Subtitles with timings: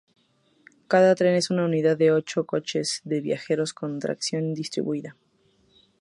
[0.87, 5.15] Cada tren es una unidad de ocho coches de viajeros con tracción distribuida.